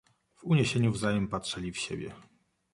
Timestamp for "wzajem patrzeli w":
0.91-1.77